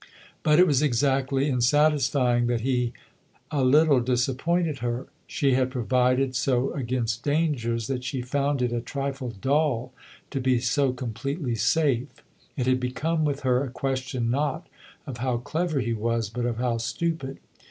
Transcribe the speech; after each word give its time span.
But 0.41 0.57
it 0.57 0.65
was 0.65 0.81
exactly 0.81 1.47
in 1.47 1.61
satisfying 1.61 2.47
that 2.47 2.61
he 2.61 2.91
a 3.51 3.63
little 3.63 3.99
disappointed 3.99 4.79
her: 4.79 5.05
she 5.27 5.49
128 5.49 5.51
THE 5.51 5.51
OTHER 5.51 5.55
HOUSE 5.59 5.59
had 5.59 5.71
provided 5.71 6.35
so 6.35 6.73
against 6.73 7.23
dangers 7.23 7.85
that 7.85 8.03
she 8.03 8.23
found 8.23 8.63
it 8.63 8.71
a 8.73 8.81
trifle 8.81 9.29
dull 9.39 9.93
to 10.31 10.41
be 10.41 10.57
so 10.57 10.91
completely 10.91 11.53
safe. 11.53 12.23
It 12.57 12.65
had 12.65 12.79
become 12.79 13.25
with 13.25 13.41
her 13.41 13.63
a 13.63 13.69
question 13.69 14.31
not 14.31 14.65
of 15.05 15.17
how 15.17 15.37
clever 15.37 15.79
he 15.81 15.93
was, 15.93 16.29
but 16.31 16.47
of 16.47 16.57
how 16.57 16.79
stupid. 16.79 17.37